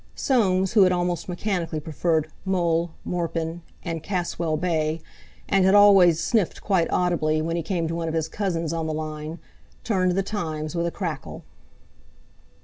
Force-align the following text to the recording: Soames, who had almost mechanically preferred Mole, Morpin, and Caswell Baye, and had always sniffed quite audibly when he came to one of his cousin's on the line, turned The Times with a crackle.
Soames, 0.15 0.73
who 0.73 0.81
had 0.81 0.91
almost 0.91 1.29
mechanically 1.29 1.79
preferred 1.79 2.27
Mole, 2.43 2.89
Morpin, 3.05 3.61
and 3.83 4.01
Caswell 4.01 4.57
Baye, 4.57 4.99
and 5.47 5.63
had 5.63 5.75
always 5.75 6.19
sniffed 6.19 6.63
quite 6.63 6.89
audibly 6.89 7.39
when 7.39 7.55
he 7.55 7.61
came 7.61 7.87
to 7.87 7.93
one 7.93 8.07
of 8.07 8.15
his 8.15 8.27
cousin's 8.27 8.73
on 8.73 8.87
the 8.87 8.93
line, 8.95 9.37
turned 9.83 10.13
The 10.13 10.23
Times 10.23 10.73
with 10.75 10.87
a 10.87 10.91
crackle. 10.91 11.43